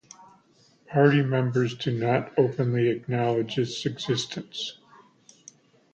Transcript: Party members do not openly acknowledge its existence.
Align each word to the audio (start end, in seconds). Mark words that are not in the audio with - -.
Party 0.87 1.21
members 1.21 1.75
do 1.75 1.91
not 1.95 2.31
openly 2.35 2.89
acknowledge 2.89 3.59
its 3.59 3.85
existence. 3.85 4.79